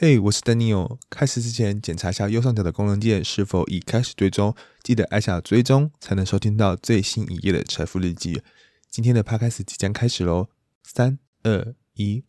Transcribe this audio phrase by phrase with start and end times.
[0.00, 0.96] 嘿，我是 Daniel。
[1.10, 8.40] 开始之前，检查一下右上角的功能键是否已开始追踪，记得按下追踪，才能收听到最新一页的财富日记。
[8.88, 10.46] 今天的 Podcast 即将开始喽！
[10.84, 12.22] 三、二、一。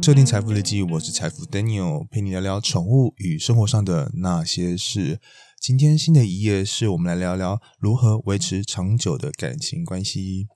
[0.00, 5.18] 收听财富日记，我是财富 Daniel，陪你聊聊宠物与生活上的那些事。
[5.60, 10.46] 今天新的一页是我们来聊聊如何维持长久的感情关系。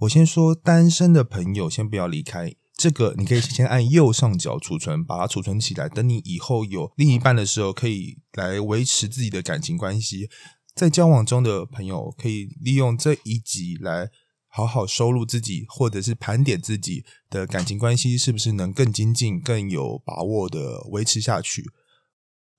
[0.00, 10.28] 我先说单身的朋友先不要离开，这个你可以先按右上角储存，把它储存起来，等你以后有另一半的时候，可以来维持自己的感情关系。
[10.74, 14.10] 在交往中的朋友可以利用这一集来
[14.48, 21.64] 好好收录自己，或者是盘点自己的感情关系是不是能更精进、更有把握的维持下去。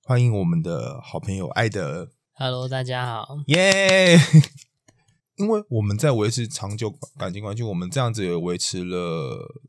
[0.07, 4.15] 欢迎我们的好朋友艾德，Hello，大家好，耶！
[5.37, 9.65] 因为我们在维持长久感情关系，我们这样子也维持了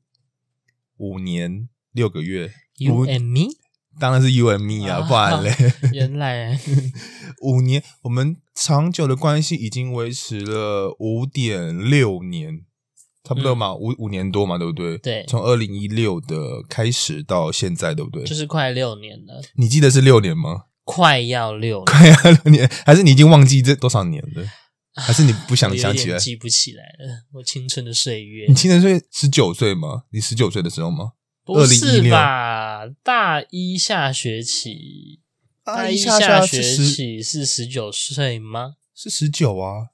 [0.98, 2.52] 五年六个月。
[2.76, 3.54] You and me，
[3.98, 5.72] 当然是 You and me 啊，不然嘞。
[5.94, 6.60] 原来
[7.40, 12.66] 五年，我们长久的关系已经维持了五点六年。
[13.26, 14.96] 差不多嘛，五五年多嘛，对不对？
[14.98, 18.22] 对，从二零一六的开始到现在，对不对？
[18.22, 19.42] 就是快六年了。
[19.56, 20.66] 你记得是六年吗？
[20.84, 24.48] 快要六，快要六年，还是你已经忘记这多少年了？
[24.94, 26.18] 还是你不想想起来？
[26.18, 27.24] 记不起来了。
[27.32, 30.04] 我青春的岁月，你青春岁十九岁吗？
[30.12, 31.14] 你十九岁的时候吗？
[31.44, 32.86] 不是吧？
[33.02, 35.20] 大一下学期，
[35.64, 38.74] 大一下学期是十九岁吗？
[38.94, 39.88] 是十九啊，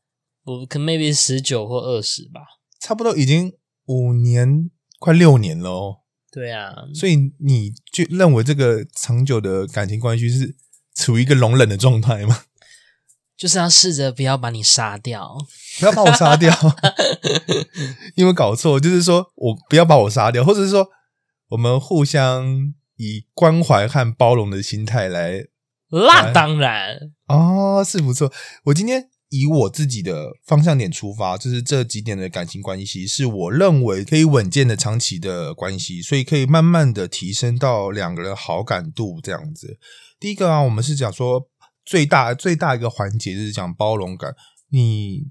[0.44, 2.42] 我，可 maybe 十九或二十吧。
[2.83, 3.52] 差不多已经
[3.86, 5.98] 五年，快六年了哦。
[6.33, 10.56] 对啊，所以你就认为这个长久的感情关系是
[10.97, 12.44] 处于一个容忍的状态吗？
[13.39, 15.39] 就是要试着不要把你杀掉，
[15.78, 16.52] 不要把我杀掉。
[18.16, 20.89] 因为搞错，就是说我不要把我杀掉，或者是说
[21.50, 25.45] 我们互相以关怀和包容的心态来。
[25.90, 28.33] 那当然哦，是不错。
[28.64, 29.11] 我今天。
[29.33, 39.79] 以我自己的方向点出发，就是这几点的感情关系，是我认为可以稳健的长期的关系，所以可以慢慢的提升到两个人好感度这样子。
[40.20, 41.48] 第一个啊，我们是讲说
[41.83, 44.35] 最大最大一个环节就是讲包容感。
[44.69, 45.29] 你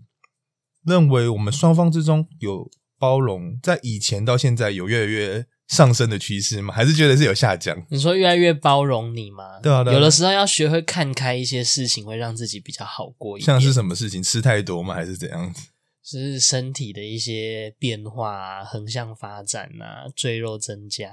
[0.83, 5.45] 认为我们双方之中有包容，在以前到现在有越来越。
[5.71, 6.73] 上升的趋势吗？
[6.73, 7.75] 还是觉得是有下降？
[7.89, 9.59] 你说越来越包容你吗？
[9.63, 13.45] 对啊，有的时候要学会看开一些事情，会让自己比较好过一点。
[13.45, 14.21] 像是什么事情？
[14.21, 14.93] 吃太多吗？
[14.93, 15.69] 还是怎样子？
[16.03, 21.09] 是身体的一些变化，横向发展啊， 赘肉增加。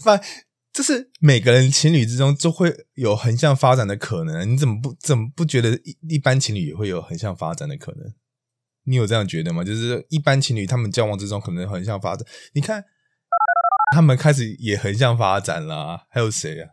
[0.00, 0.20] 发，
[0.72, 4.50] 这是每个人情侣之中都会有横向发展的可能。
[4.50, 8.12] 你怎么不怎么不觉得一一般情侣也会有横向发展的可能？
[8.88, 9.62] 你有这样觉得吗？
[9.62, 12.82] 就是一般情侣他们交往之中可能横向发展，你看
[13.94, 16.70] 他们开始也横向发展了，还有谁啊？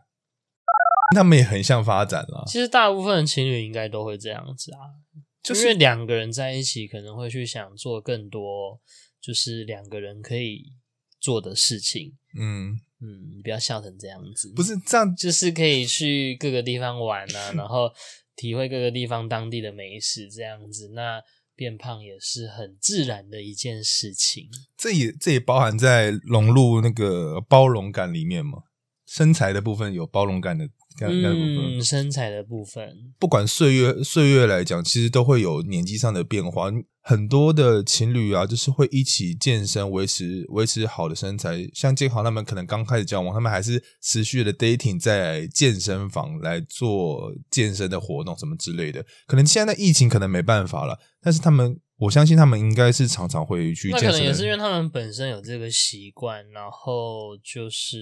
[1.14, 2.44] 他们也横向发展了。
[2.46, 4.98] 其实大部分的情侣应该都会这样子啊，
[5.42, 8.80] 就是两个人在一起可能会去想做更多，
[9.20, 10.72] 就是两个人可以
[11.20, 12.16] 做的事情。
[12.38, 17.88] 嗯嗯，你不要笑成这样子，不是这样，就是可以去各个地方玩啊， 然后
[18.34, 20.90] 体会各个地方当地的美食这样子。
[20.94, 21.22] 那
[21.56, 28.58] 变胖也是很自然的一件事情，这也这也包含在融入那个包容感里面嘛。
[29.06, 30.68] 身材的部分有包容感的。
[31.00, 36.70] 嗯，身材的部分，不管岁月岁月来讲，其实都会有年纪上的变化。
[37.02, 41.64] 很多的情侣啊，就是会一起健身，维持维持好的身材。
[41.72, 49.04] 像建豪他们可能刚开始交往，他们还是持续的 dating 在健身房来做健身的活动什么之类的。
[49.28, 53.90] 可能现在疫情可能没办法了，但是他们我相信他们应该是常常会去。
[53.90, 57.96] 那可能也是因为他们本身有这个习惯，然后就是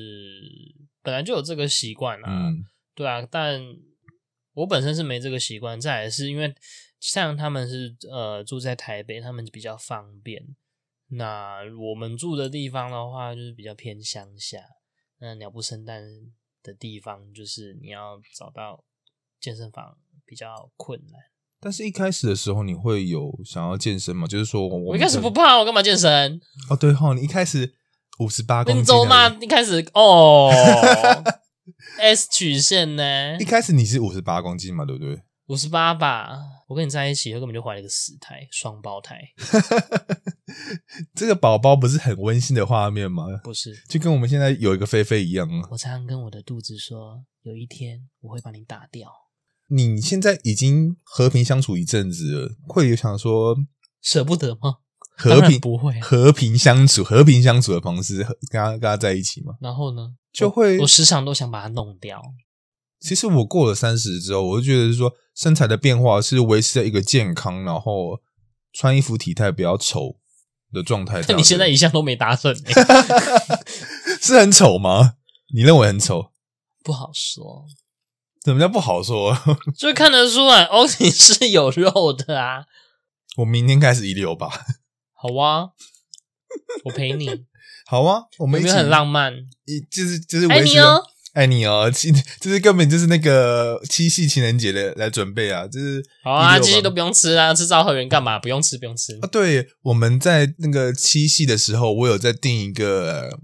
[1.02, 2.50] 本来就有这个习惯啊。
[2.94, 3.60] 对啊，但
[4.54, 5.80] 我本身是没这个习惯。
[5.80, 6.54] 再来是因为
[7.00, 10.56] 像他们是呃住在台北，他们比较方便。
[11.08, 11.58] 那
[11.90, 14.58] 我们住的地方的话，就是比较偏乡下。
[15.18, 16.02] 那鸟不生蛋
[16.62, 18.84] 的地方，就是你要找到
[19.40, 21.20] 健身房比较困难。
[21.60, 24.26] 但是一开始的时候，你会有想要健身吗？
[24.26, 26.40] 就是说我一开始不胖，我干嘛健身？
[26.70, 27.74] 哦，对哈，你一开始
[28.18, 29.28] 五十八公斤，周吗？
[29.40, 30.50] 一开始哦。
[31.98, 33.36] S 曲线呢？
[33.38, 35.22] 一开始你是五十八公斤嘛，对不对？
[35.46, 36.38] 五十八吧。
[36.66, 39.20] 我跟你在一起，我根本就怀了一个死胎，双胞胎。
[41.14, 43.24] 这个宝宝不是很温馨的画面吗？
[43.42, 45.68] 不是，就跟我们现在有一个菲菲一样啊。
[45.70, 49.10] 我常常跟我的肚子说，有一天我会把你打掉。
[49.68, 53.56] 你现在已经和平相处一阵子了，会有想说
[54.00, 54.78] 舍不得吗？
[55.16, 58.18] 和平不会和平相处，和平相处的方式
[58.50, 59.54] 跟他跟他在一起嘛？
[59.60, 62.22] 然后呢，就会我时常都想把它弄掉。
[63.00, 68.20] 其实我过了三十之后，我就觉得是说身材的变化是维持在一个健康，然后
[68.72, 70.16] 穿衣服体态比较丑
[70.72, 71.20] 的状态。
[71.36, 72.54] 你现在一向都没达成，
[74.20, 75.14] 是很丑吗？
[75.54, 76.30] 你认为很丑？
[76.82, 77.66] 不好说。
[78.42, 79.36] 怎么叫不好说？
[79.78, 82.64] 就看得出来，哦你是有肉的啊。
[83.36, 84.50] 我明天开始一六吧。
[85.24, 85.70] 好啊，
[86.84, 87.26] 我陪你。
[87.88, 89.32] 好啊，我们一起很浪漫。
[89.64, 98.38] 一就是就是爱你哦，爱你哦，七就是根本就是那个七夕情人节的来准备啊，就是好啊，七夕都不用吃啊，吃昭和园干嘛？
[98.38, 99.28] 不用吃，不用吃啊。
[99.32, 103.38] 对，我们在那个七夕的时候，我有在订一个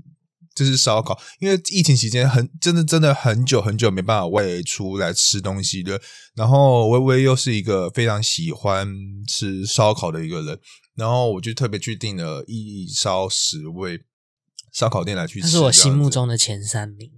[0.54, 5.98] 就是烧烤，因为疫情期间很真的真的很久很久没办法外出来吃东西的。
[6.34, 8.86] 然后微微又是一个非常喜欢
[9.26, 10.58] 吃烧烤的一个人。
[11.00, 14.02] 然后我就特别去订了一烧十味
[14.70, 17.10] 烧烤店来去吃，这是我心目中的前三名，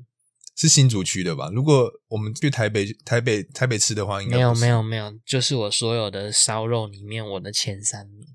[0.57, 1.51] 是新竹区的吧？
[1.53, 8.29] 如果我们去台北、台北、台北吃的话，应该没有、没有、没有，就是我所有的烧肉里面我的前三名，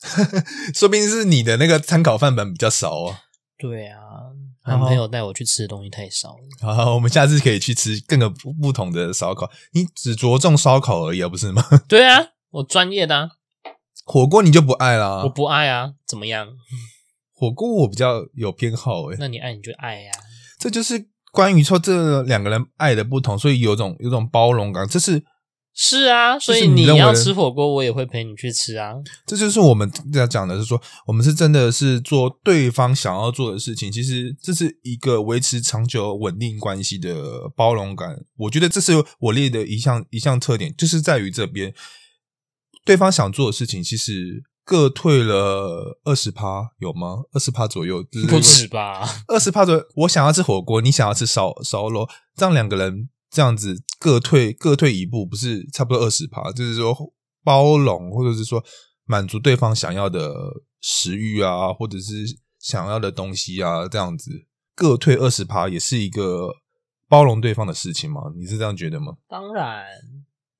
[0.74, 3.22] 说不定是你的那个参考范本比较少啊。
[3.56, 3.98] 对啊，
[4.66, 6.74] 男朋友带我去吃的东西太少了。
[6.74, 9.50] 好，我们下次可以去吃更个不同的烧烤。
[9.72, 11.64] 你只着重烧烤而已啊，不是吗？
[11.88, 13.37] 对啊，我专业的。
[14.10, 15.22] 火锅你就不爱啦？
[15.22, 16.48] 我不爱啊，怎么样？
[17.34, 19.16] 火锅我比较有偏好诶。
[19.20, 20.10] 那你爱你就爱呀。
[20.58, 24.88] 这就是关于说这两个人爱的不同，所以有种有种包容感。
[24.88, 25.22] 这是
[25.74, 28.94] 是啊，所以你要吃火锅，我也会陪你去吃啊。
[29.26, 33.92] 这就是我们在讲的是说，我们是真的是做对方想要做的事情。
[33.92, 38.24] 其实这是一个维持长久稳定关系的包容感。
[38.38, 41.74] 我觉得这是我列的一项一项特点，就是在于这边。
[42.88, 47.18] 对方想做的事情，其实各退了二十趴，有吗？
[47.32, 49.06] 二十趴左右，不止吧？
[49.28, 49.84] 二十趴左右。
[49.96, 56.50] 我想要吃火锅，你想要吃烧烧肉，这样两个人这样子各退各退一步，不是差不多二十趴？
[56.52, 56.96] 就是说
[57.44, 58.64] 包容，或者是说
[59.04, 60.34] 满足对方想要的
[60.80, 62.24] 食欲啊，或者是
[62.58, 64.30] 想要的东西啊，这样子
[64.74, 66.48] 各退二十趴，也是一个
[67.06, 68.22] 包容对方的事情吗？
[68.34, 69.12] 你是这样觉得吗？
[69.28, 69.84] 当然。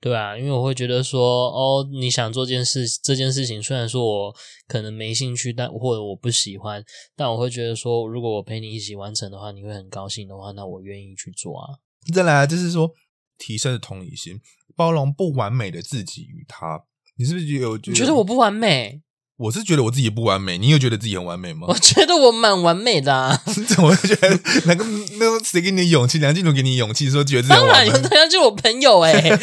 [0.01, 4.37] 对啊，因为我会觉得说，哦，你想做件事，这件事情虽然说我
[4.69, 6.85] 可能没兴趣，但或者我不喜欢，
[7.17, 11.79] 但我会觉得说，如果我陪你一起完成的话，你会很高兴的话，那我愿意去做啊。
[12.15, 12.93] 再来就是说，
[13.37, 14.41] 提升的同理心，
[14.77, 16.85] 包容不完美的自己与他，
[17.17, 17.77] 你是不是有？
[17.77, 19.03] 你觉得我不完美？
[19.39, 21.67] 我是觉得我自己不完美，你有觉得自己很完美吗？
[21.71, 23.41] 我觉得我蛮完美的。
[23.69, 24.29] 怎么会觉得
[24.67, 24.85] 那个
[25.19, 26.19] 那个谁给你勇气？
[26.19, 29.13] 梁静茹给你勇气，说觉得自己当然，梁静就我朋友哎。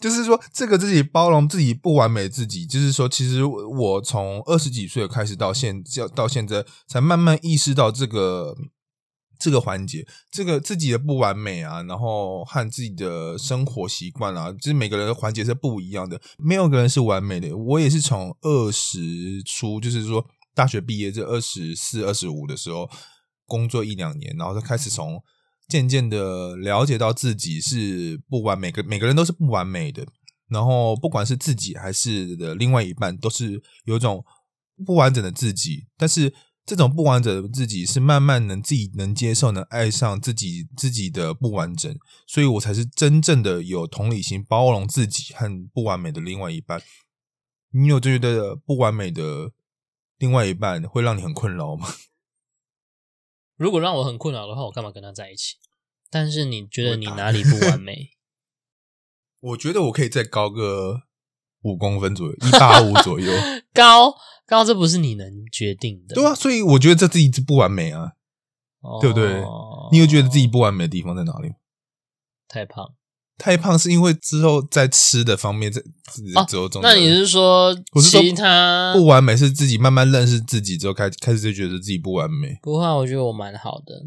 [0.00, 5.82] 就是说，这个自己包容自己不完美自己，就是说，其实我从二十几岁开始到现
[6.14, 8.54] 到现在，才慢慢意识到这个。
[9.42, 17.56] 这个环节，这个自己的不完美啊，然后和自己的生活习惯啊，就是每个人的环节是不一样的，没有个人是完美的。
[17.56, 20.24] 我也是从二十出，就是说
[20.54, 22.88] 大学毕业这二十四、二十五的时候，
[23.44, 25.20] 工作一两年，然后就开始从
[25.68, 30.06] 渐渐的了解到自己是不完美，个每个人都是不完美的。
[30.48, 34.24] 然后不管是自己还是的另外一半，都是有种
[34.86, 36.32] 不完整的自己，但是。
[36.64, 41.92] 这种不完整的自己是慢慢能自己能接受，能爱上自己自己的不完整，
[42.26, 46.80] 所以我才是真正的有同理心，包容自己和不完美的另外一半。
[47.70, 49.52] 你有觉得不完美的
[50.18, 51.88] 另外一半会让你很困扰吗？
[53.56, 55.56] 如果让我很困扰的话，我干嘛跟他在一起？
[56.10, 58.10] 但是你觉得你哪里不完美？
[59.40, 61.02] 我觉得我可以再高个
[61.62, 63.32] 五公分左右，一八五左右
[63.74, 64.14] 高。
[64.52, 66.14] 高，这不是你能决定的。
[66.14, 68.12] 对啊，所以我觉得这自己是不完美啊，
[69.00, 69.42] 对不对？
[69.90, 71.54] 你有觉得自己不完美的地方在哪里？
[72.48, 72.92] 太胖，
[73.38, 75.82] 太胖是因为之后在吃的方面在
[76.46, 76.82] 着重。
[76.82, 82.58] 那你是说，其他不完美是自己慢慢认识自己之后开开始就觉得自己不完美？
[82.60, 84.02] 不会，我觉得我蛮好的。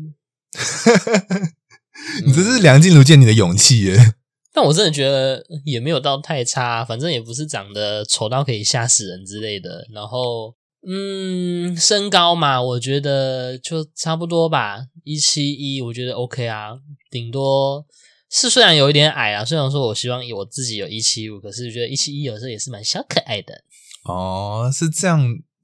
[2.24, 4.14] 你这是梁静茹见你的勇气耶。
[4.56, 9.86] 但我真的觉得也没有到太差，反正也不是长得丑到可以吓死人之类的。
[9.92, 10.56] 然后，
[10.88, 16.70] 嗯，身高嘛，我觉得就差不多吧，一七一，我觉得 OK 啊。
[17.12, 17.86] 顶多
[18.32, 23.62] 是虽然有一点矮啊，虽然说我希望我自己有一七五，可是觉得一七一有时候也是蛮小可爱的。
[24.06, 25.20] 哦，是这样，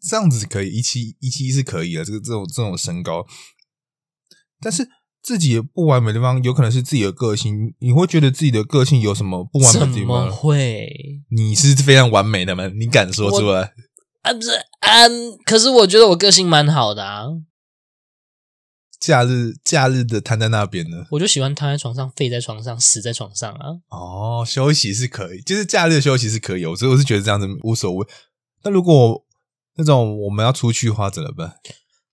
[0.10, 3.26] 这样子可以，一七一七一是可以的，这个这种这种身高。
[4.60, 4.88] 但是
[5.24, 7.74] 自己不完美的地方，有可能是自己的个性。
[7.80, 10.32] 你会觉得自己的个性有什么不完美的地方？
[10.32, 10.90] 会？
[11.30, 12.68] 你是非常完美的吗？
[12.68, 13.74] 你敢说出来？
[14.24, 14.50] 啊，不是
[14.82, 17.26] 嗯，可是我觉得我个性蛮好的啊。
[19.00, 23.66] 假日假日的瘫在那边呢，我就喜欢躺在床上，废在床上，死在床上啊。
[23.90, 28.08] 哦，休息是可以，就是假日休息是可以，所以我是觉得这样子无所谓。
[28.64, 29.24] 那如果
[29.78, 31.56] 那种我们要出去的话怎么办？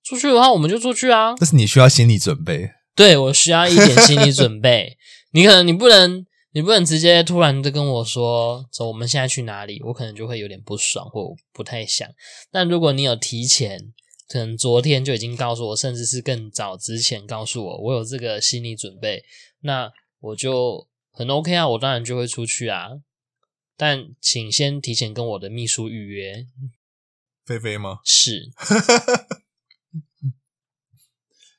[0.03, 1.35] 出去的话我们就出去啊。
[1.39, 4.99] 但是你需要心理准备，对我需要一点心理准备。
[5.31, 9.81] 你可能你不能你不能直接突然的跟我说走，我们现在去哪里？
[9.85, 12.07] 我可能就会有点不爽或不太想。
[12.51, 13.95] 但如果你有提前。
[14.31, 19.25] 可能昨天就已经告诉我，甚至是更早之前告诉我，我有这个心理准备，
[19.63, 19.91] 那
[20.21, 22.91] 我就很 OK 啊，我当然就会出去啊。
[23.75, 26.45] 但请先提前跟我的秘书预约。
[27.47, 28.01] 菲菲吗？
[28.05, 28.51] 是。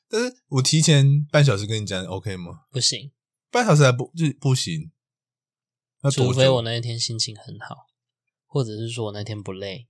[0.09, 2.61] 但是我提前半小时跟你讲，OK 吗？
[2.71, 3.11] 不行，
[3.51, 4.91] 半小时还不就不行。
[6.11, 7.87] 除非我那一天心情很好，
[8.47, 9.87] 或者是说我那天不累。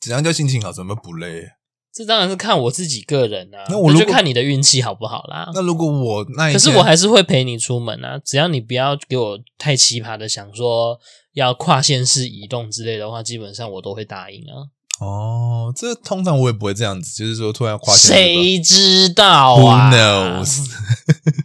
[0.00, 0.72] 怎样叫心情好？
[0.72, 1.52] 怎么不累？
[1.92, 5.50] 这当然是看我自己个人啊，那我就看你的运气好不好啦。
[5.54, 10.98] 那如果我那，可是我还是会陪你出门啊，只要你不要给我太奇葩的想说
[11.34, 14.72] 要跨县市移动之类的话，基本上我都会答应啊。
[15.00, 20.66] 哦，这通常我也不会这样子，就是说突然跨县，谁知道啊？Who knows？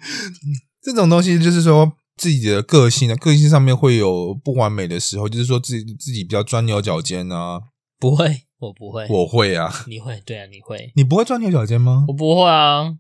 [0.84, 7.62] 这种东西就是说自己的个性啊，个性上面会有不完美的时候，就是说自己自己比较钻牛角尖啊，
[8.00, 8.44] 不会。
[8.60, 9.72] 我不会，我会啊！
[9.86, 12.06] 你会，对啊，你会，你不会钻牛角尖吗？
[12.08, 12.92] 我不会啊，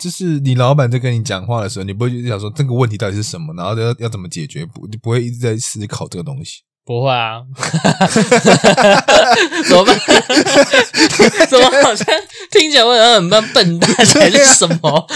[0.00, 4.66] 就是你老板在跟你讲话的时候，你不会就想说这个问题到底是什么，然后要要怎么解决？
[4.66, 6.62] 不，你不会一直在思考这个东西。
[6.86, 7.42] 不会啊，
[9.68, 9.98] 怎么办？
[11.50, 12.06] 怎么好像
[12.50, 15.06] 听起来会很笨笨蛋还是什么？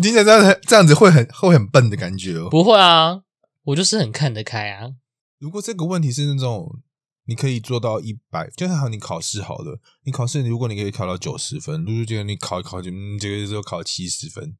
[0.00, 2.48] 听起来这样这样子会很会很笨的感觉哦。
[2.48, 3.22] 不会啊，
[3.64, 4.90] 我就是很看得开啊。
[5.40, 6.80] 如果这个问题是那种。
[7.26, 14.56] 你可以做到一百，就好你考试好了，你考试如果你可以考到九十分，如果觉得你考一考就嗯，这个时候考七十分，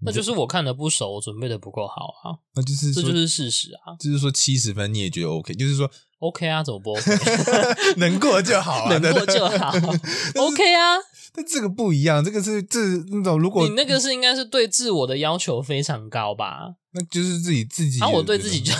[0.00, 2.38] 那就是我看的不熟，我准备的不够好啊。
[2.54, 3.96] 那就是这就是事实啊。
[3.98, 7.02] 就是说七十分你也觉得 OK，就是说 OK 啊，怎么不 OK？
[7.98, 9.72] 能过就好，能过就好，
[10.36, 10.96] OK 啊。
[11.36, 12.78] 但这个不一样，这个是这
[13.10, 16.76] 那种如果你那个是应该是对自我的要求非常高吧？
[16.92, 17.98] 那就是自己自己。
[18.00, 18.72] 啊，我对自己就，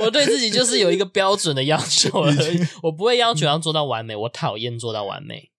[0.00, 5.52] 我对自己就是有一个标准的要求而已，我不会要求要做到完美，我讨厌做到完美。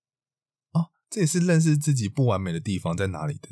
[0.73, 3.47] 哦，这也是认识自己不完美的地方在哪里的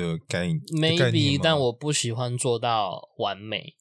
[0.00, 3.74] 的概念 maybe，但我不喜欢做到完美。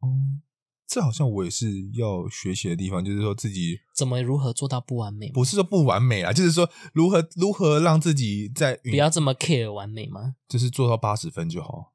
[0.00, 0.42] 哦。
[0.90, 5.30] 这好像我也是要学习的地方，就是说自己怎么如何做到不完美？
[5.32, 10.36] 不是说不完美啊，就是说如何如何让自己在不要这么 care 完美吗？
[10.48, 11.92] 就是做到八十分就好。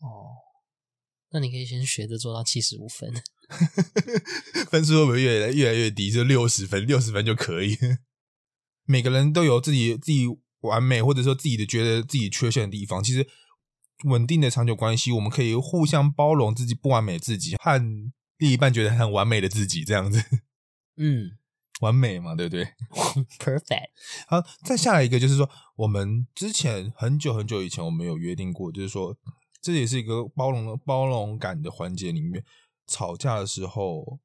[0.00, 0.34] 哦，
[1.30, 3.14] 那你可以先学着做到七十五分，
[4.68, 6.10] 分数会不会越来越来越低？
[6.10, 7.78] 就六十分，六十分就可以。
[8.84, 10.26] 每个人都有自己自己
[10.60, 13.26] 完美，或者说自己的觉得自己缺陷的地方，其实。
[14.04, 17.78] 稳定的长久关系，我们可以互相包容自己不完美自己，和
[18.36, 20.22] 另一半觉得很完美的自己，这样子。
[21.00, 21.30] 嗯，
[21.80, 22.66] 完美嘛，对不对？
[23.40, 23.88] Perfect。
[24.28, 29.16] 好，再下来一个就是说，我们之前很久很久以前，我们有约定过，就是说，
[29.62, 32.44] 这也是一个包容包容感的环节里面，
[32.86, 34.20] 吵架的时候。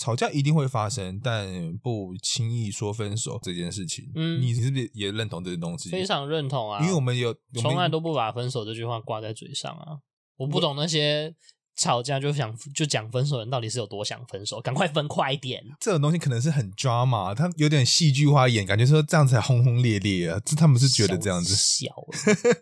[0.00, 4.10] 吵架一定会发生，但不轻易说分手这件事情。
[4.14, 5.90] 嗯，你是不是也认同这些东西？
[5.90, 10.00] 非常认同啊，因为我们有从来都不把分手这句话挂在嘴上啊。
[10.38, 11.34] 我不懂那些。
[11.76, 14.60] 吵架就想就讲分手的人到底是有多想分手？
[14.60, 15.62] 赶快分快一点！
[15.80, 20.38] 这种东西可能是很抓嘛，他有点戏剧化演，感觉说这样才轰轰烈烈啊！
[20.44, 21.86] 这他们是觉得这样子笑。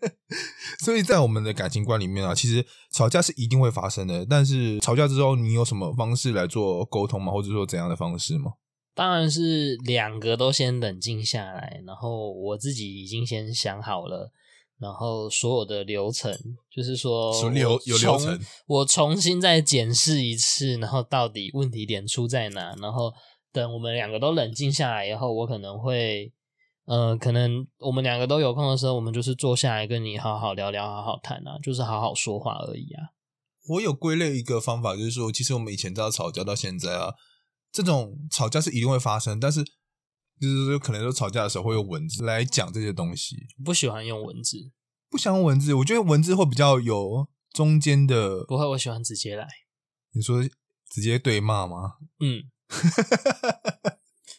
[0.85, 4.25] 所以在我们的感情观里面啊，其实吵架是一定会发生的。
[4.25, 7.33] 但是吵架之后，你有什么方式来做沟通吗？
[7.33, 8.53] 或者说怎样的方式吗？
[8.95, 14.33] 当然是两个都先冷静下来，然后我自己已经先想好了。
[14.81, 16.33] 然后所有的流程，
[16.71, 22.75] 就是说，有有流程，我重新再检视一次，然后到底问题点出在哪？
[22.81, 23.13] 然后
[23.53, 26.33] 等我们两个都冷静下来以后，我可能会，
[26.87, 33.11] 呃，可能我们两个都有空的时候，我们就是坐下来跟你好好聊聊，好好谈啊，就是好好说话而已啊。
[33.69, 37.15] 我有归类一个方法，就是说，其实我们以前都要吵架到现在啊，
[37.73, 39.65] 这种吵架是一定会发生，但是。
[40.41, 43.49] 就是说，可能说吵架的时候会用文字来讲这些东西。
[43.65, 44.71] 不喜欢用文字，
[45.11, 45.75] 不喜欢文字。
[45.75, 48.45] 我觉得文字会比较有中间的。
[48.45, 49.47] 不会，我喜欢直接来。
[50.13, 50.43] 你说
[50.89, 51.99] 直接对骂吗？
[52.21, 52.45] 嗯，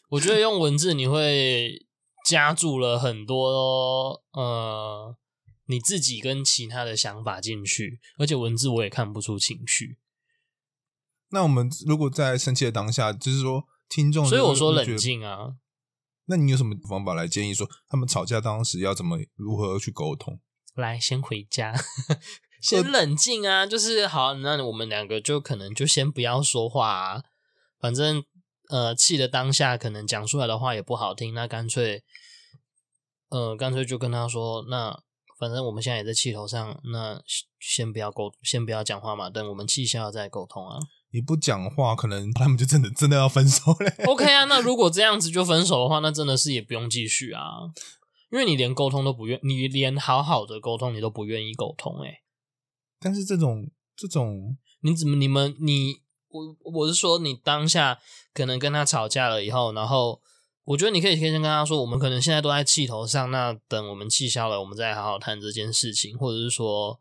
[0.09, 1.85] 我觉得用文字你会
[2.25, 5.15] 加注了很多呃
[5.65, 9.97] 你自己跟其他的想法进去，而且文字我也看不出情绪。
[11.29, 15.55] 那我们如果在生气的当下，就是说听众，所以我说冷静啊。
[16.29, 20.39] 那你有什么方法来建议说他们吵架当时要怎么如何去沟通？
[20.75, 21.73] 来，先回家，
[22.61, 23.65] 先冷静啊。
[23.65, 27.23] 就是好，那我们两个就可能就先不要说话啊。
[27.79, 28.23] 反正
[28.69, 32.03] 呃，气的当下可能讲出来的话也不好听，那干脆
[33.29, 35.01] 呃，干脆就跟他说，那
[35.39, 37.19] 反正我们现在也在气头上，那
[37.59, 40.77] 先不要沟，先不要讲话嘛，等我们气消了再沟通啊。
[41.11, 44.05] 你不讲话，可能他们就真的真的要分手嘞。
[44.05, 47.41] OK 啊，那如果这样子就分手的话，那真的是也不用继续啊，
[48.31, 52.21] 因为你连沟通都不愿，你连好好的沟通你都不愿意沟通哎。
[52.99, 57.99] 但是这种这种，你怎么你们你我我是说，你当下
[58.31, 60.21] 可能跟他吵架了以后，然后
[60.65, 66.99] 我觉得你可以先跟他说，我们可能现在都在气头上，那等我们气消了，我们再好好谈这件事情，或者是说，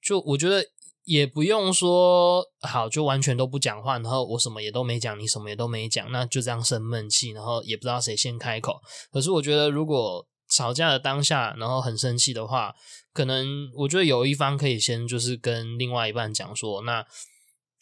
[0.00, 0.64] 就我觉得。
[1.06, 8.80] 也不用说好，就完全都不讲话，然后我什么也都没讲，你什么也都没讲，那就这样生闷气，然后也不知道谁先开口。
[9.12, 12.74] 可是我觉得，如果吵架的当下，然后很生气的话，
[13.12, 17.06] 可能我觉得有一方可以先就是跟另外一半讲说，那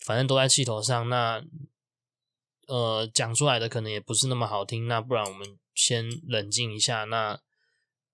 [0.04, 1.42] 反正都在气头上，那
[2.68, 7.40] 呃讲出来的可能也不是那么好听，那不然我们先冷静一下，那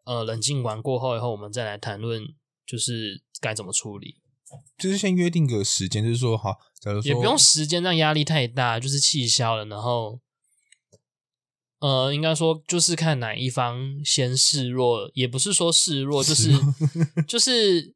[0.04, 2.24] 呃冷静完过后以后，我们再来谈论
[2.64, 4.20] 就是该怎么处理。
[4.76, 10.20] 就是先约定个时间，就是说好，假如说也不用时间，让压力太大，就是气消了，然后，
[11.78, 16.52] 呃，应该说就是看哪一方先示弱，也不是说示弱，就是
[17.28, 17.94] 就是，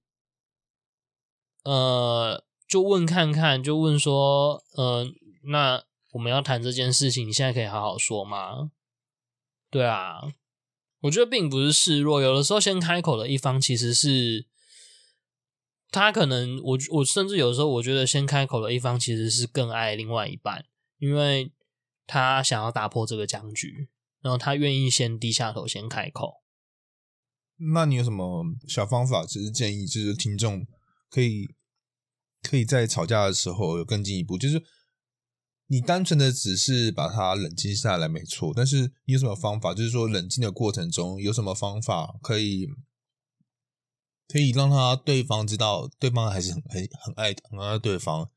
[1.65, 5.07] 呃，就问看看，就问说，呃，
[5.45, 5.83] 那
[6.13, 8.71] 我们要谈这件事情，你现在可以好好说吗？
[9.71, 10.21] 对啊，
[11.01, 14.47] 我觉得并不是示弱，有的时候先开口的一方其实是。
[15.95, 20.67] 他可能，我我甚至有时候我觉得，先开口的一方其实是更爱另外一半，
[20.99, 21.53] 因为
[22.05, 23.89] 他想要打破这个僵局，
[24.21, 26.43] 然后他愿意先低下头，先开口。
[27.75, 29.25] 那你有什么小方法？
[29.25, 30.67] 其实建议就是听众
[31.09, 31.47] 可以
[32.43, 34.61] 可以在吵架的时候有更进一步，就是
[35.69, 39.73] 你单纯的只是把他冷静下来没错，但是你有什么方法？
[39.73, 42.69] 就是说冷静的过程中有什么方法可以？
[44.29, 48.31] 可以让他对方知道，对方还是很很很爱很爱对方，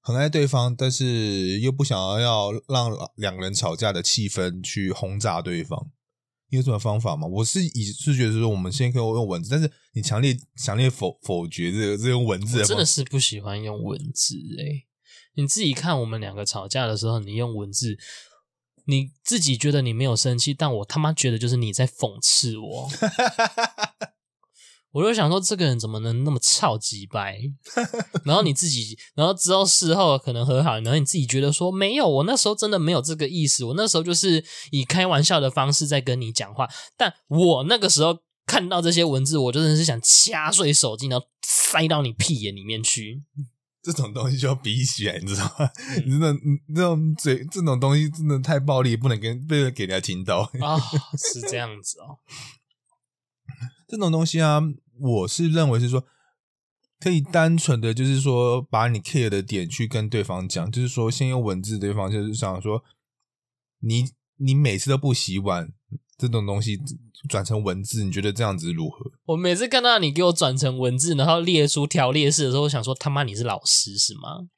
[0.00, 5.90] 很爱对方，但是又不想要要让两个人吵架的气氛去轰炸对方。
[6.48, 7.26] 你有什么方法吗？
[7.26, 14.86] 我是以是觉得说，我们现在可以用文字，但是你强烈强烈否否决这个这用文字，我真的是不喜欢用文字哎。
[15.34, 17.98] 你自己看，我们两个吵架的时候，你用文字，
[18.84, 22.88] 你自己觉得你没有生气，但我他妈觉得就是你在讽刺我。
[24.96, 27.38] 我就想说，这个人怎么能那么超级白？
[28.24, 36.66] 然后你自己，然后之后事后可能和好，然后你自己觉得说没有，我那时候真的没有这个意思，我那时候就是以开玩笑的方式在跟你讲话。
[36.96, 43.22] 但我那个时候看到这些文字，我真的是想掐碎手机，然后塞到你屁眼里面去。
[43.82, 45.70] 这种东西就要比起来，你知道吗？
[46.06, 46.34] 你真的，
[46.74, 50.80] 这种嘴这种东西真的太暴力，不能跟被人给人家听到啊！
[51.18, 52.16] 是这样子哦，
[53.86, 54.62] 这种东西啊。
[55.00, 56.04] 我是认为是说，
[56.98, 62.82] 可以单纯的就是说，把你 care 的点去跟对方讲，就是说，先用文字，对方就是想说，
[63.80, 64.06] 你
[64.38, 65.72] 你每次都不洗碗
[66.16, 66.78] 这种东西
[67.28, 69.10] 转成文字，你觉得这样子如何？
[69.26, 74.48] 我每次看到你给我转成文字，然后列出条列式的时候，我想说，他妈你是老师是吗？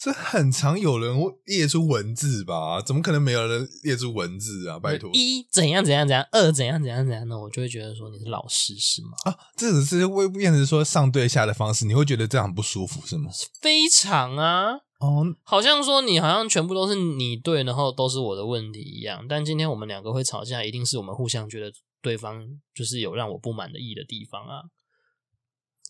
[0.00, 2.80] 这很常有人列出文字吧？
[2.80, 4.78] 怎么可能没有人列出文字啊？
[4.78, 9.10] 拜托，一怎样怎样怎样，二怎样怎样怎样，呢我就会觉得说你是老师是吗？
[9.24, 13.30] 啊，这只是会变成说上对下的方式，你会觉得这样很不舒服是吗？
[13.60, 19.26] 非常啊，哦，好像说你好像全部都是你对，然后都是我的问题一样。
[19.28, 22.42] 但今天我们两个会吵架，一定是我们互相觉得对方
[22.74, 24.62] 就是有让我不满的意的地方啊。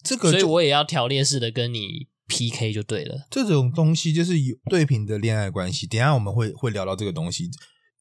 [0.03, 2.09] 这个，所以我也要条列式的跟你。
[2.31, 2.73] P.K.
[2.73, 5.87] 就对了，这种东西就是有对平的恋爱关系。
[5.89, 7.51] 等下我们会会聊到这个东西。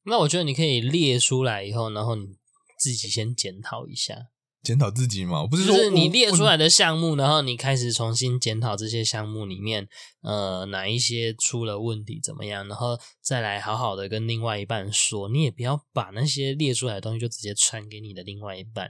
[0.04, 2.28] 那我觉得你可以列出来以后，然后你
[2.80, 4.16] 自己先检讨一下，
[4.64, 5.46] 检讨自己嘛？
[5.48, 9.88] 不是说你列出来的项目，然后你开始重新检讨这些项目里面，
[10.22, 12.68] 呃，哪一些出了问题，怎么样？
[12.68, 15.30] 然后再来好好的跟另外一半说。
[15.30, 18.90] 你也不要把那些列出来的东西就直接传给你的另外一半。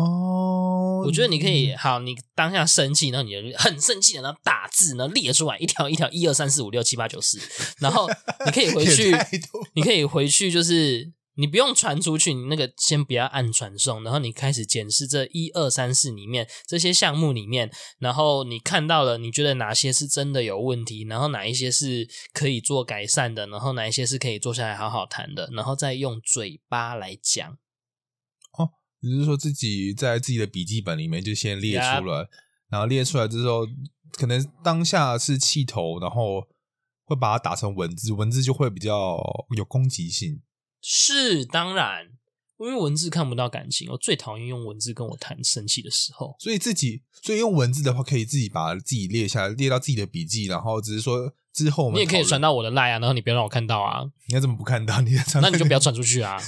[0.00, 7.38] 哦，我觉得你可以好，你当下生气，然后你很生气的，然后打字，然后列出来一条一条，一二三四五六七八九十，
[7.80, 8.08] 然后
[8.46, 9.14] 你可以回去，
[9.74, 27.56] 你可以回去，就是你不用传出去，你那个先不要按传送，然后你开始检视这一二三四里面这些项目里面，然后你看到了，你觉得哪些是真的有问题，然后哪一些是可以做改善的，然后哪一些是可以坐下来好好谈的，然后再用嘴巴来讲。
[29.00, 32.28] 哦，你是说自己在自己的笔记本里面就先列出来，
[32.68, 33.66] 然后列出来之后，
[34.12, 36.46] 可能当下是气头，然后
[37.04, 39.18] 会把它打成文字，文字就会比较
[39.56, 40.42] 有攻击性。
[40.80, 42.06] 是当然，
[42.58, 46.36] 因为文字看不到感情，我最讨厌用文字跟我谈生气的时候。
[46.38, 54.04] 所以自己，所以用文字的话，可以自己把自己列下来，列到自己的笔记，然后只是说之后你也可以传到我的赖啊，然后你不要让我看到啊。
[54.28, 55.00] 你要怎么不看到？
[55.00, 56.38] 你那你就不要传出去啊。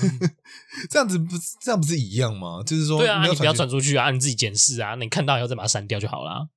[0.89, 2.63] 这样子不这样不是一样吗？
[2.65, 6.51] 就是说，对啊，你不要传出去啊，你自己检视啊，你看到以后再把它删掉就好了。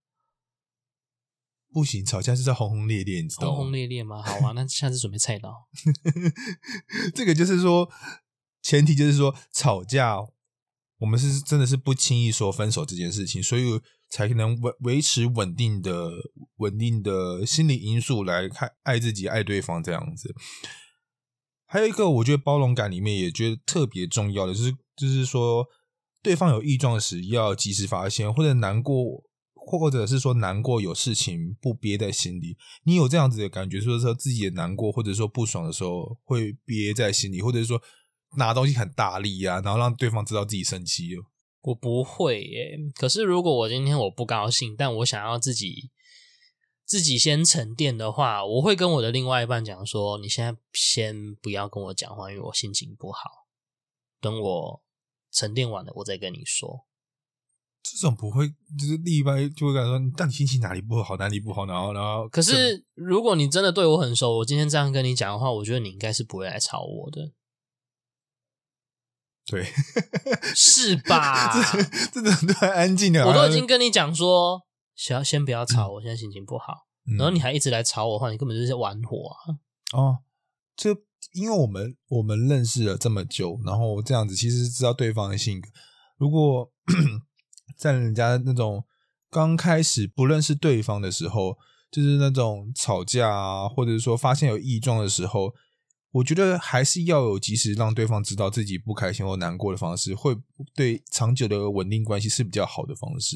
[1.72, 3.56] 不行，吵架是在轰轰烈烈，你知道吗？
[3.56, 4.22] 轰轰烈烈吗？
[4.22, 5.68] 好啊，那下次准备菜刀。
[7.16, 7.90] 这个就是说，
[8.62, 10.18] 前提就是说，吵架
[11.00, 13.82] 我们是真的是不轻易说分手这件事情，所以
[14.14, 16.12] 才能维维持稳定的、
[16.58, 20.36] 稳定的心理因素来看爱自己、爱对方这样子。
[21.66, 25.66] 还有一个，我觉得包容感里面也觉得特别重要的，就是就是说，
[26.22, 29.24] 对方有异状时要及时发现，或者难过。
[29.66, 37.82] 或者是说难过有事情不憋在心里，你有这样子的感觉，说说自己也难过或者说不爽的时候会憋在心里，或者是说
[38.36, 41.12] 拿东西很大力呀，然后让对方知道自己生气。
[41.64, 45.90] 我不会耶，可是如果我今天我不高兴，但我想要自己
[46.86, 53.30] 自己先沉淀的话，我会跟我的另外一半讲说：你现在先不要跟我讲话，因为我心情不好，
[54.20, 54.84] 等我
[55.32, 56.86] 沉淀完了，我再跟你说。
[57.82, 62.28] 这种不会，就是另一半就会感说，你到底心情哪里不好，哪里不好，然后，然后。
[62.30, 67.32] 可是，如果你真的对我很熟，我今天这样跟你讲的话，我觉得你应该是不会来吵我的。
[69.46, 69.64] 对，
[70.56, 71.52] 是吧？
[72.14, 74.62] 这种都安静了，我都已经跟你讲说，
[74.96, 76.74] 先先不要吵，我现在心情不好，
[77.18, 80.00] 然后你还一直来吵我的话，你根本就是在玩火啊！
[80.00, 80.18] 哦，
[80.76, 80.90] 这
[81.34, 85.70] 因为我们我们认识了这么久，然后这样子其实知道对方的性格，
[86.18, 86.72] 如果。
[87.78, 88.86] 在人家那种
[89.32, 91.58] 刚开始不认识对方的时候，
[91.90, 95.54] 就是那种吵架啊，或者说发现有异状的时候，
[96.14, 100.36] 我觉得还是要有及时让对方知道自己不开心或难过的方式，会
[100.76, 103.36] 对长久的稳定关系是比较好的方式。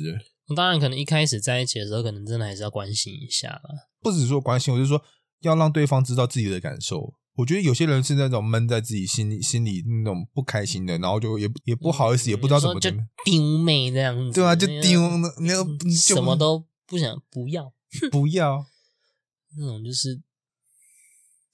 [0.56, 3.62] 当然，可能一开始在一起的时候，可能真的还是要关心一下了。
[4.02, 5.02] 不只是说关心，我就说
[5.42, 7.16] 要让对方知道自己的感受。
[7.36, 12.90] 我觉得有些人是那种闷在自己心里心里那种不开心的，然后就也也不好意思，也不知道怎么就
[13.26, 15.02] 丢妹这样子，对啊，就丢，
[15.40, 17.74] 你要什么都不想，不要，
[18.12, 18.66] 不要，
[19.56, 20.20] 那种就是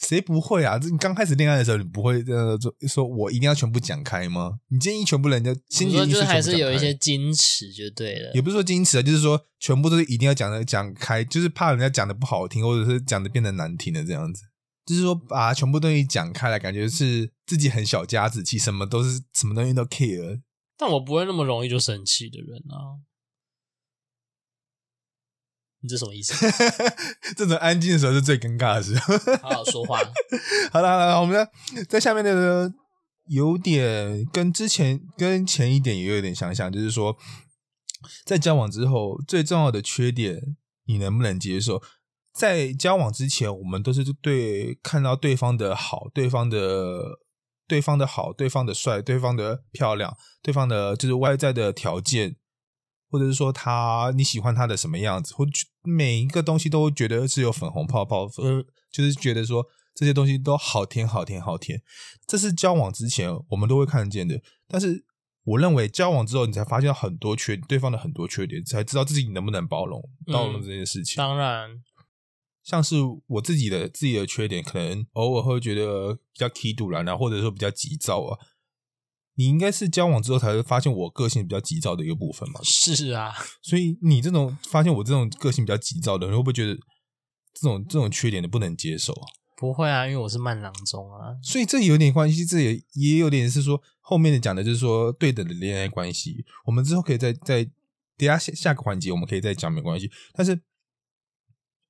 [0.03, 0.77] 谁不会啊？
[0.77, 4.59] 这你刚开始恋爱的时候，你不会呃说说我一定要全部讲开吗？
[4.69, 14.43] 你建议全部人家心里就是还是有一些矜持就对了，也不是说矜持啊，就是说全部都是一定要讲的讲开，就是怕人家讲的不好听，或者是讲的变得难听的这样子。
[14.85, 20.41] 就是说，把全部东西讲开来，感觉是自己很小家子气，什么都是什么东西都 care。
[20.77, 22.99] 但我不会那么容易就生气的人啊！
[25.83, 26.33] 你这什么意思？
[27.35, 29.17] 这种安静的时候是最尴尬的时候。
[29.41, 29.99] 好好说话。
[30.71, 31.45] 好 了好了，我们
[31.89, 32.71] 在下面的
[33.27, 37.15] 有点跟之前跟前一点也有点相像，就是说，
[38.25, 40.39] 在交往之后最重要的缺点，
[40.85, 41.81] 你能不能接受？
[42.33, 47.19] 在交往之前，我们都是对看到对方的好，对方的
[47.67, 52.35] 对方的好，对方的帅，对方的漂亮，对方的就是外在的条件，
[53.13, 55.45] 或者是说他你喜欢他的什么样子，或
[55.83, 61.79] 每一个东西都觉得是有粉红泡泡，呃，就是觉得说这些东西都好甜好甜好甜，
[62.25, 64.41] 这是交往之前我们都会看见的。
[64.67, 65.05] 但是
[65.43, 71.17] 我认为交往之后，你才发现很多缺对方的很多缺点，才知道自己能不能包容包容这件事情。
[71.17, 71.83] 当然。
[72.63, 72.95] 像是
[73.27, 78.39] 我自己的自己的缺点，可能偶尔会觉得比较气度然后或者说比较急躁啊。
[79.35, 82.59] 你应该是交往之后才会发现我个性比较急躁的一个部分嘛？
[82.63, 86.75] 是啊， 所以你这种发现我这种个性比较急躁的，人，会不会觉得
[87.53, 89.25] 这种这种缺点的不能接受啊？
[89.57, 96.45] 不会啊，因为我是慢郎中啊，所以这有点关系，这也也有点是说后面的讲的就是说对等的恋爱关系。
[96.65, 97.63] 我们之后可以再再
[98.17, 100.61] 等下下下个环节，我们可以再讲没关系，但是。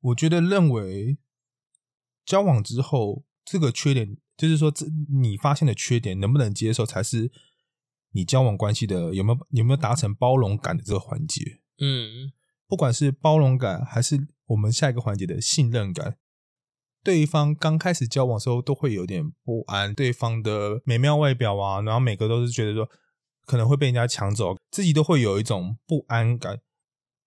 [0.07, 1.17] 我觉得认为
[2.25, 4.85] 交往之后，这个缺点就是说，这
[5.21, 7.31] 你发现的缺点能不能接受，才是
[8.11, 11.59] 你交往关系的有没有有没有达成包容感的这个环节。
[11.79, 12.31] 嗯，
[12.67, 16.17] 不管是包容感，还是我们下一个环节的信任感，
[17.03, 22.89] 对方刚开始交往的时候都会有点不安，对方的美妙外表啊，然后每个都是觉得说
[23.45, 26.59] 可能会被人家抢走，自己都会有一种不安感。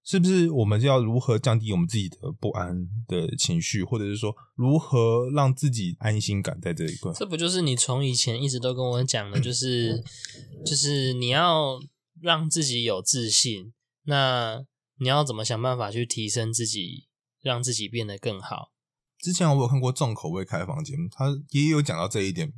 [0.07, 7.13] 是不是我们要如何降低我们自己的不安的情绪，或者是说如何让自己安心感在这一块？
[7.13, 10.01] 这不就是你从以前一直都跟我讲的，就是
[10.65, 11.81] 就是你要
[12.21, 13.73] 让自己有自信，
[14.05, 14.65] 那
[15.01, 17.09] 你要怎么想办法去提升自己，
[17.43, 18.71] 让自己变得更好？
[19.19, 22.53] 之前我有看过重口味开房节目，他也有讲到这一点，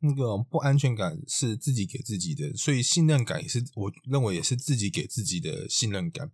[0.00, 6.32] 那个不安全感是自己给自己的，所以信任感也是我认为也是自己给自己的信任感。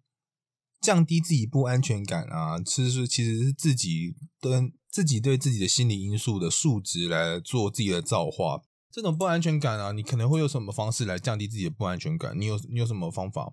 [0.84, 8.62] 降低自己不安全感啊，其实其实是自己跟自己对自己的心理因素的数值来做自己的造化。
[8.92, 12.38] 这种不安全感啊，你可能会有什么方式来降低自己的不安全感？
[12.38, 13.52] 你有你有什么方法吗？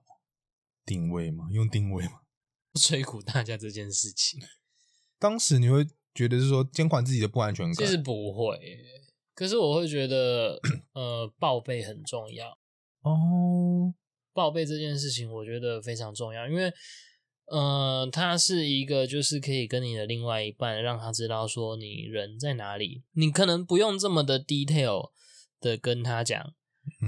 [0.86, 1.46] 定位吗？
[1.52, 2.20] 用定位吗？
[2.78, 4.42] 摧苦大家这件事情，
[5.18, 7.74] 当时你会觉得是说监管自己的不安全感？
[7.74, 8.60] 其实不会，
[9.34, 10.60] 可是我会觉得，
[10.94, 12.50] 呃，报备很重要
[13.04, 13.94] 哦。
[14.34, 16.74] 报备这件事情，我觉得非常重要，因为。
[17.52, 23.04] 呃，它是一个，就是可以跟你的另外一半，让他知道说你人在哪里。
[23.12, 25.12] 你可能不用这么的 detail
[25.60, 26.54] 的跟他讲，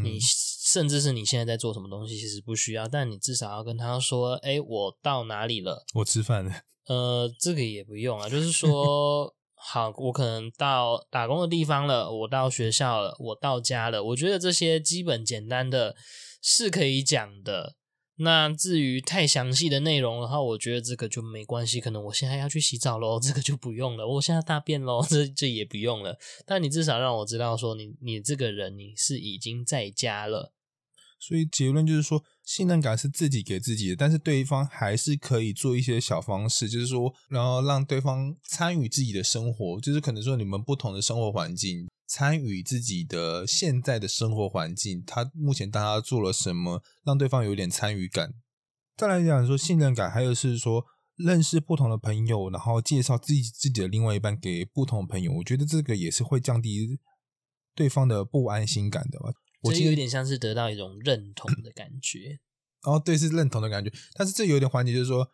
[0.04, 2.90] 你甚至是你现在在做什么东西，其实不需要。
[2.90, 5.86] 但你至少要跟他说，哎，我到哪里了？
[5.94, 6.52] 我吃饭了。
[6.88, 14.04] 呃，这个也不用啊，就是说， 好，我可能到打工的地方了，我到学校了，我到家了。
[14.04, 15.96] 我觉得这些基本简单的
[16.42, 17.76] 是可以讲的。
[18.17, 21.82] 那至于太详细的内容的话，我觉得这个就没关系。
[21.82, 24.08] 可能我现在要去洗澡喽， 这个就不用了。
[24.08, 26.17] 我现在大便喽，这这也不用了。
[26.45, 30.54] 但你至少让我知道说，你你这个人你是已经在家了。
[31.19, 41.88] 所以结论就是说，信任感是自己给自己的，但是对方还是可以做一些小方式，就是说，然后让对方参与自己的生活，就是可能说你们不同的生活环境。
[42.06, 48.34] 参与自己的现在的生活环境，他目前大家做了什么，让对方有点参与感。
[48.96, 50.86] 再来讲说信任感，还有是说
[51.16, 57.00] 认识不同的朋友，然后介绍自己自己的另外一半给不同的朋友，我觉得这个也是会降低
[57.74, 59.34] 对方的不安心感的吧。
[59.62, 62.39] 我觉得有点像是得到一种认同的感觉。
[62.84, 63.92] 哦，对，是认同的感觉。
[64.13, 65.30] 但是这有点环节，就是说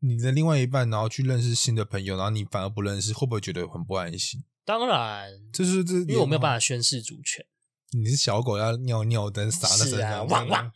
[0.00, 4.42] 你的另外一半，然后去认识新的朋友，然后你反而不认识，会不会觉得很不安心？
[4.68, 7.42] 当然，就是这，因为我没有办法宣誓主权。
[7.92, 10.70] 你是小狗要尿尿，等撒在身上，汪汪，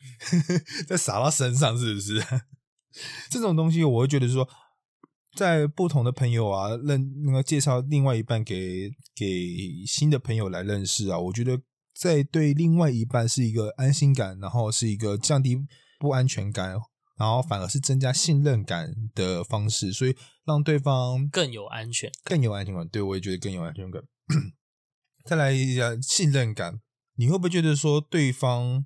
[0.89, 2.25] 再撒到身上，是 不是？
[3.29, 4.49] 这种东西，我会觉得说，
[5.37, 11.61] 在不同的朋友啊，认那个介绍另外一半给给新的朋友来认识啊，我觉得
[11.95, 15.59] 在对另外一半是一个安心感，然后是一个降低
[16.01, 16.79] 不安全感。
[17.19, 22.89] 然后反而是增加信任感的方式，所以让对方更有安全，更有安全感。
[22.89, 24.03] 对我也觉得更有安全感。
[25.25, 26.81] 再来一下信任感，
[27.17, 28.85] 你会不会觉得说对方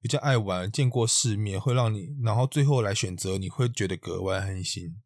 [0.00, 4.96] 比较爱玩、见过世面，会让你，然后最后来选择，你会觉得格外安心？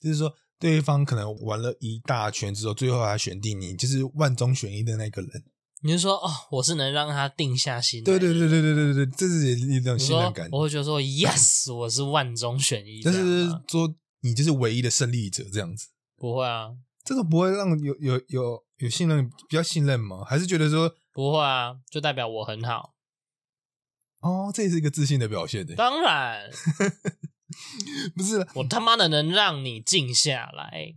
[0.00, 5.44] 就是说，对方可能玩了一大圈之后，最后还选定你，就是万中选一的那个人。
[5.82, 8.02] 你是说哦，我是能让他定下心？
[8.02, 10.48] 对对对对对对对这是一种信任感。
[10.50, 13.02] 我会觉得说，yes，我是万中选一。
[13.02, 13.94] 但是说
[14.26, 15.88] 你就是唯一的胜利者这样子。
[16.16, 20.24] 不会啊，这个不会让有有有有信任比较信任吗？
[20.24, 22.94] 还是觉得说不会啊，就代表我很好。
[24.20, 25.74] 哦，这也是一个自信的表现的。
[25.74, 26.50] 当然，
[28.16, 30.96] 不是我他妈的能让你静下来。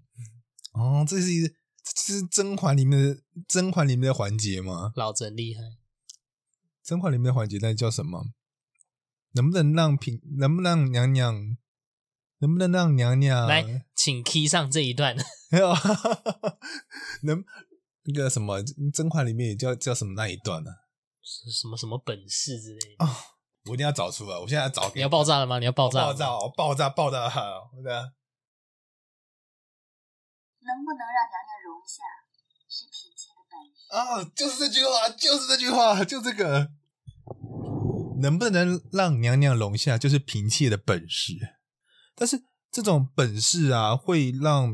[0.73, 1.53] 哦，这是一这。
[1.91, 4.91] 是甄嬛里面的甄嬛里面的环节吗？
[4.95, 5.61] 老真厉害。
[6.83, 8.31] 甄嬛里面的环节那叫什么？
[9.33, 10.19] 能不能让平？
[10.37, 11.57] 能不能让娘娘？
[12.39, 13.85] 能不能让娘娘来？
[13.95, 15.15] 请 key 上这一段。
[17.23, 17.43] 能
[18.03, 18.61] 那个什么
[18.93, 20.71] 甄嬛里面也叫叫什么那一段呢？
[21.21, 23.09] 是什么什么本事之类的哦？
[23.65, 24.39] 我一定要找出来。
[24.39, 24.89] 我现在要找。
[24.95, 25.59] 你要爆炸了吗？
[25.59, 26.05] 你要爆炸？
[26.05, 26.25] 爆炸！
[26.55, 26.89] 爆炸！
[26.89, 27.25] 爆炸！
[27.25, 28.13] 我的。
[30.61, 31.81] 能不能让娘娘容？
[31.85, 32.03] 下
[32.69, 34.21] 是嫔妾的本事啊！
[34.35, 36.71] 就是这句话，就是这句话，就这个。
[38.21, 41.33] 能不能让娘娘容下，就是嫔妾的本事。
[42.19, 42.39] 但是
[42.71, 44.71] 这种本事啊，会让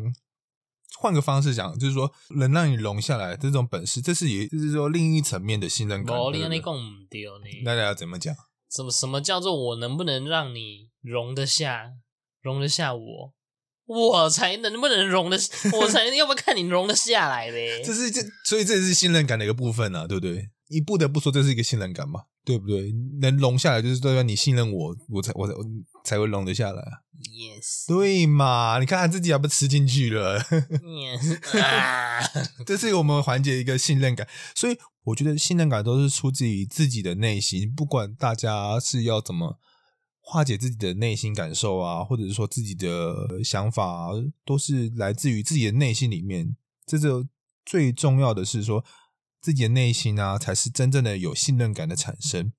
[0.99, 6.17] 换个方式讲，就是说能让你容下来这种本事，这是也就是说另一层面的信任感。
[7.63, 8.35] 那要怎么讲？
[8.71, 11.91] 什么什么叫做我能不能让你容得下，
[12.41, 13.33] 容得下我？
[13.85, 15.37] 我才能不能容得，
[15.79, 17.83] 我才要不要看你容得下来呗？
[17.83, 20.49] 这是这，所以这是信任感的一个部分啊，对不对？
[20.69, 22.91] 你不得不说这是一个信任感嘛，对不对？
[23.21, 25.53] 能容下来就是代表你信任我，我才我才
[26.19, 26.83] 会容得下来。
[27.17, 28.77] Yes，对嘛？
[28.79, 30.39] 你看他自己还不吃进去了。
[30.39, 32.21] Yes，啊，
[32.65, 39.59] 这是我们缓解一个信任感，所以我觉得信任感都是出自于自己的内心，不管大家是要怎么
[40.21, 44.09] 化解自己的内心感受啊，或者是说自己的想法，
[44.45, 46.55] 都是来自于自己的内心里面。
[46.85, 47.25] 这就
[47.65, 48.83] 最重要的是说，
[49.41, 52.51] 自己的内心啊，才是真正的有信任感的产生。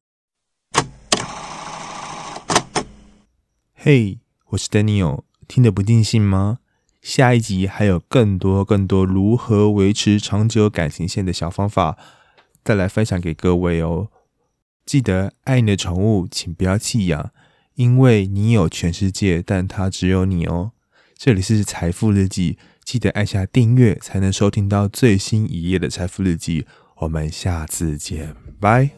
[3.88, 6.58] 嘿，我是 Daniel，听得不尽兴吗？
[7.00, 11.96] 下一集还有更多更多如何维持长久感情线的小方法，
[12.64, 14.08] 再来分享给各位哦。
[14.84, 17.30] 记得爱你的宠物，请不要弃养，
[17.76, 20.72] 因为你有全世界，但它只有你哦。
[21.16, 22.58] 这里是财富日记。
[22.82, 26.66] 记得按下订阅，才能收听到最新一页的财富日记。
[26.96, 28.90] 我们下次见，拜。